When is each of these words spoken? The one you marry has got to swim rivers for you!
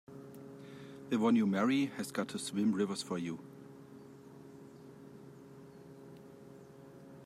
The 1.11 1.19
one 1.19 1.35
you 1.35 1.45
marry 1.45 1.85
has 1.97 2.09
got 2.11 2.27
to 2.29 2.39
swim 2.39 2.71
rivers 2.73 3.03
for 3.03 3.19
you! 3.19 3.37